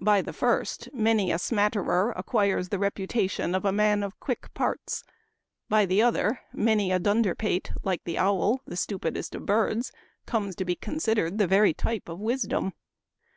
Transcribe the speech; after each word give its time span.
By 0.00 0.20
the 0.20 0.32
first, 0.32 0.88
many 0.92 1.30
a 1.30 1.38
smatterer 1.38 2.12
acquires 2.16 2.70
the 2.70 2.78
reputation 2.80 3.54
of 3.54 3.64
a 3.64 3.70
man 3.70 4.02
of 4.02 4.18
quick 4.18 4.52
parts; 4.52 5.04
by 5.68 5.86
the 5.86 6.02
other, 6.02 6.40
many 6.52 6.90
a 6.90 6.98
dunderpate, 6.98 7.70
like 7.84 8.02
the 8.02 8.18
owl, 8.18 8.62
the 8.66 8.74
stupidest 8.76 9.36
of 9.36 9.46
birds, 9.46 9.92
comes 10.26 10.56
to 10.56 10.64
be 10.64 10.74
considered 10.74 11.38
58 11.38 11.38
Memoir 11.38 11.44
of 11.44 11.50
Washington 11.50 11.60
Irving. 11.60 11.72
the 11.72 11.86
very 11.86 11.98
type 12.00 12.08
of 12.08 12.18
wisdom. 12.18 12.72